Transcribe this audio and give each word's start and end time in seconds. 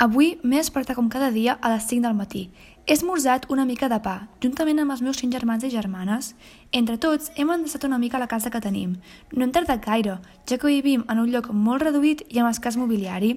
Avui 0.00 0.38
m'he 0.40 0.56
despertat 0.56 0.96
com 0.96 1.10
cada 1.12 1.26
dia 1.28 1.58
a 1.60 1.68
les 1.68 1.84
5 1.84 2.00
del 2.06 2.14
matí. 2.16 2.46
He 2.86 2.94
esmorzat 2.94 3.44
una 3.52 3.66
mica 3.68 3.88
de 3.92 3.98
pa, 4.00 4.30
juntament 4.40 4.78
amb 4.80 4.94
els 4.94 5.02
meus 5.04 5.18
cinc 5.20 5.34
germans 5.36 5.66
i 5.66 5.68
germanes. 5.74 6.30
Entre 6.72 6.94
tots, 6.96 7.28
hem 7.36 7.50
endreçat 7.52 7.82
una 7.84 7.98
mica 8.00 8.16
la 8.22 8.30
casa 8.30 8.48
que 8.48 8.62
tenim. 8.64 8.94
No 9.36 9.44
hem 9.44 9.50
tardat 9.52 9.82
gaire, 9.84 10.14
ja 10.48 10.56
que 10.56 10.70
vivim 10.70 11.02
en 11.04 11.18
un 11.20 11.28
lloc 11.28 11.50
molt 11.52 11.84
reduït 11.84 12.22
i 12.30 12.40
amb 12.40 12.48
escàs 12.48 12.78
mobiliari. 12.80 13.34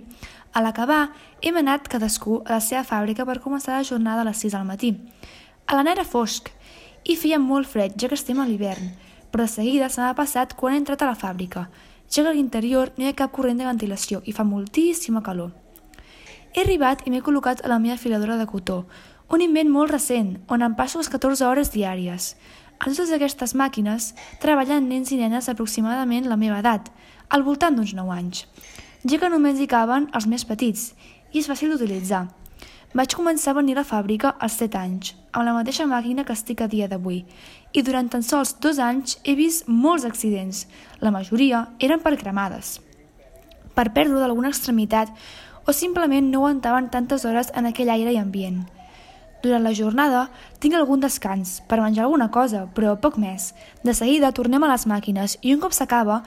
A 0.54 0.62
l'acabar, 0.63 1.10
hem 1.41 1.60
anat 1.60 1.89
cadascú 1.91 2.37
a 2.46 2.53
la 2.55 2.60
seva 2.63 2.85
fàbrica 2.87 3.25
per 3.27 3.41
començar 3.43 3.75
la 3.75 3.89
jornada 3.89 4.23
a 4.23 4.27
les 4.29 4.39
6 4.45 4.55
del 4.55 4.63
matí. 4.69 4.93
A 5.67 5.75
l'anar 5.75 5.97
era 5.97 6.07
fosc 6.07 6.47
i 7.03 7.17
feia 7.19 7.41
molt 7.43 7.67
fred, 7.67 7.97
ja 7.99 8.07
que 8.07 8.15
estem 8.15 8.39
a 8.39 8.47
l'hivern, 8.47 8.93
però 9.33 9.43
de 9.43 9.51
seguida 9.51 9.91
se 9.91 9.99
m'ha 9.99 10.15
passat 10.15 10.55
quan 10.55 10.77
he 10.77 10.79
entrat 10.79 11.03
a 11.03 11.11
la 11.11 11.19
fàbrica, 11.19 11.67
ja 12.07 12.23
que 12.23 12.31
a 12.31 12.37
l'interior 12.39 12.93
no 12.95 13.03
hi 13.03 13.11
ha 13.11 13.19
cap 13.19 13.35
corrent 13.35 13.59
de 13.59 13.67
ventilació 13.67 14.23
i 14.23 14.31
fa 14.31 14.47
moltíssima 14.47 15.19
calor. 15.27 15.51
He 16.54 16.62
arribat 16.62 16.99
i 17.08 17.09
m'he 17.09 17.23
col·locat 17.26 17.63
a 17.66 17.70
la 17.72 17.80
meva 17.81 17.98
filadora 17.98 18.36
de 18.38 18.46
cotó, 18.46 18.84
un 19.34 19.41
invent 19.41 19.72
molt 19.73 19.90
recent, 19.90 20.36
on 20.54 20.62
em 20.62 20.76
passo 20.77 21.00
les 21.00 21.10
14 21.10 21.48
hores 21.48 21.72
diàries. 21.73 22.36
A 22.77 22.86
totes 22.86 23.10
aquestes 23.16 23.55
màquines 23.58 24.12
treballen 24.44 24.86
nens 24.86 25.10
i 25.10 25.18
nenes 25.18 25.50
aproximadament 25.50 26.27
la 26.30 26.38
meva 26.38 26.60
edat, 26.62 26.91
al 27.34 27.41
voltant 27.41 27.74
d'uns 27.74 27.96
9 27.98 28.13
anys, 28.13 28.44
ja 29.02 29.18
que 29.18 29.32
només 29.34 29.58
hi 29.58 29.66
caben 29.72 30.05
els 30.13 30.27
més 30.30 30.46
petits 30.46 30.91
i 31.34 31.41
és 31.41 31.50
fàcil 31.50 31.74
d'utilitzar. 31.74 32.27
Vaig 32.94 33.16
començar 33.18 33.55
a 33.55 33.58
venir 33.58 33.74
a 33.74 33.80
la 33.80 33.88
fàbrica 33.90 34.35
als 34.38 34.60
7 34.62 34.77
anys, 34.77 35.16
amb 35.32 35.48
la 35.48 35.55
mateixa 35.58 35.88
màquina 35.90 36.22
que 36.27 36.35
estic 36.38 36.62
a 36.62 36.68
dia 36.70 36.85
d'avui, 36.91 37.24
i 37.74 37.82
durant 37.82 38.12
tan 38.13 38.22
sols 38.22 38.54
dos 38.62 38.77
anys 38.77 39.18
he 39.24 39.34
vist 39.34 39.66
molts 39.66 40.05
accidents. 40.05 40.68
La 41.02 41.10
majoria 41.10 41.63
eren 41.80 42.05
per 42.05 42.13
cremades. 42.22 42.77
Per 43.74 43.88
perdre 43.90 44.22
d'alguna 44.22 44.54
extremitat 44.54 45.10
o 45.66 45.73
simplement 45.73 46.30
no 46.30 46.44
aguantaven 46.44 46.90
tantes 46.90 47.26
hores 47.26 47.52
en 47.55 47.66
aquell 47.66 47.90
aire 47.90 48.13
i 48.13 48.17
ambient. 48.17 48.63
Durant 49.44 49.63
la 49.63 49.73
jornada 49.76 50.29
tinc 50.63 50.76
algun 50.76 51.01
descans 51.04 51.57
per 51.68 51.82
menjar 51.82 52.05
alguna 52.05 52.29
cosa, 52.32 52.65
però 52.74 52.96
poc 52.96 53.18
més. 53.20 53.51
De 53.84 53.93
seguida 53.93 54.32
tornem 54.32 54.63
a 54.63 54.71
les 54.71 54.88
màquines 54.88 55.38
i 55.41 55.54
un 55.54 55.60
cop 55.60 55.76
s'acaba, 55.76 56.23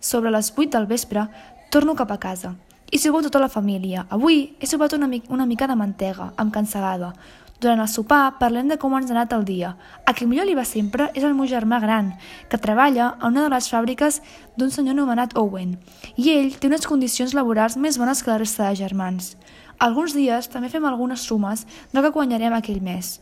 sobre 0.00 0.30
les 0.30 0.52
8 0.54 0.70
del 0.74 0.86
vespre, 0.86 1.28
torno 1.70 1.94
cap 1.94 2.10
a 2.10 2.18
casa. 2.18 2.54
I 2.90 2.98
sigo 2.98 3.22
tota 3.22 3.40
la 3.42 3.48
família. 3.48 4.06
Avui 4.10 4.56
he 4.60 4.66
sopat 4.66 4.94
una, 4.94 5.08
mica, 5.10 5.32
una 5.34 5.46
mica 5.46 5.66
de 5.66 5.74
mantega, 5.74 6.32
amb 6.36 6.52
cansalada, 6.54 7.12
durant 7.60 7.80
el 7.80 7.88
sopar 7.88 8.36
parlem 8.40 8.68
de 8.68 8.76
com 8.80 8.94
ens 8.96 9.10
ha 9.10 9.14
anat 9.14 9.32
el 9.32 9.44
dia. 9.48 9.72
A 10.04 10.12
qui 10.12 10.26
millor 10.28 10.46
li 10.48 10.56
va 10.58 10.64
sempre 10.68 11.08
és 11.14 11.24
el 11.24 11.34
meu 11.34 11.48
germà 11.48 11.78
gran, 11.80 12.12
que 12.50 12.60
treballa 12.60 13.14
a 13.14 13.30
una 13.30 13.46
de 13.46 13.52
les 13.54 13.68
fàbriques 13.72 14.20
d'un 14.56 14.70
senyor 14.70 14.96
anomenat 14.96 15.36
Owen, 15.40 15.76
i 16.16 16.30
ell 16.34 16.52
té 16.60 16.68
unes 16.68 16.86
condicions 16.86 17.34
laborals 17.34 17.78
més 17.80 17.98
bones 17.98 18.22
que 18.22 18.32
la 18.32 18.38
resta 18.42 18.68
de 18.68 18.82
germans. 18.82 19.34
Alguns 19.78 20.14
dies 20.16 20.48
també 20.52 20.68
fem 20.72 20.84
algunes 20.84 21.24
sumes 21.24 21.66
del 21.92 22.04
que 22.04 22.14
guanyarem 22.14 22.54
aquell 22.56 22.82
mes, 22.84 23.18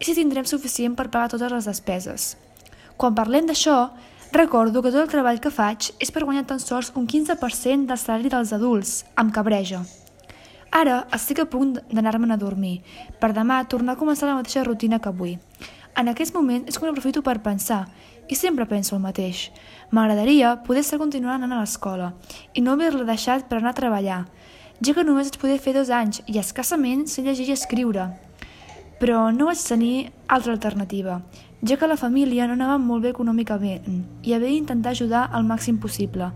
i 0.00 0.04
si 0.04 0.16
tindrem 0.16 0.48
suficient 0.48 0.96
per 0.96 1.08
pagar 1.08 1.32
totes 1.32 1.52
les 1.52 1.68
despeses. 1.68 2.34
Quan 2.96 3.16
parlem 3.16 3.48
d'això, 3.48 3.90
recordo 4.32 4.82
que 4.82 4.92
tot 4.92 5.04
el 5.04 5.12
treball 5.12 5.40
que 5.40 5.52
faig 5.52 5.92
és 6.00 6.12
per 6.12 6.24
guanyar 6.24 6.46
tan 6.48 6.60
sols 6.60 6.92
un 6.96 7.08
15% 7.08 7.88
del 7.88 8.00
salari 8.00 8.32
dels 8.32 8.52
adults, 8.56 9.00
amb 9.16 9.32
cabreja. 9.32 9.84
Ara 10.70 11.00
estic 11.16 11.40
a 11.42 11.48
punt 11.50 11.80
d'anar-me'n 11.90 12.30
a 12.30 12.38
dormir, 12.38 12.80
per 13.18 13.32
demà 13.34 13.64
tornar 13.66 13.96
a 13.96 13.98
començar 13.98 14.28
la 14.28 14.36
mateixa 14.38 14.62
rutina 14.62 15.00
que 15.02 15.10
avui. 15.10 15.38
En 15.98 16.08
aquest 16.08 16.34
moment 16.34 16.68
és 16.70 16.78
quan 16.78 16.92
aprofito 16.92 17.22
per 17.26 17.40
pensar, 17.42 17.88
i 18.30 18.36
sempre 18.38 18.66
penso 18.70 18.94
el 18.94 19.02
mateix. 19.02 19.50
M'agradaria 19.90 20.54
poder 20.62 20.84
estar 20.84 21.00
continuant 21.02 21.42
anant 21.42 21.58
a 21.58 21.64
l'escola 21.64 22.12
i 22.54 22.62
no 22.62 22.76
haver-la 22.76 23.08
deixat 23.08 23.48
per 23.48 23.58
anar 23.58 23.74
a 23.74 23.80
treballar, 23.80 24.20
ja 24.80 24.94
que 24.94 25.04
només 25.04 25.32
vaig 25.32 25.40
poder 25.42 25.58
fer 25.58 25.74
dos 25.74 25.90
anys 25.90 26.22
i 26.30 26.38
escassament 26.38 27.08
sé 27.10 27.26
llegir 27.26 27.48
i 27.50 27.56
escriure. 27.56 28.06
Però 29.02 29.26
no 29.34 29.50
vaig 29.50 29.60
tenir 29.66 30.12
altra 30.28 30.54
alternativa, 30.54 31.18
ja 31.66 31.76
que 31.76 31.90
la 31.90 31.98
família 31.98 32.46
no 32.46 32.54
anava 32.54 32.78
molt 32.78 33.02
bé 33.02 33.10
econòmicament 33.10 34.04
i 34.22 34.36
havia 34.36 34.54
d'intentar 34.54 34.94
ajudar 34.94 35.26
al 35.32 35.44
màxim 35.44 35.82
possible. 35.82 36.30